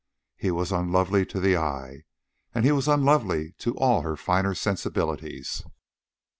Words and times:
He 0.35 0.49
was 0.49 0.71
unlovely 0.71 1.27
to 1.27 1.39
the 1.39 1.55
eye, 1.57 2.05
and 2.55 2.65
he 2.65 2.71
was 2.71 2.87
unlovely 2.87 3.51
to 3.59 3.77
all 3.77 4.01
her 4.01 4.15
finer 4.17 4.55
sensibilities. 4.55 5.61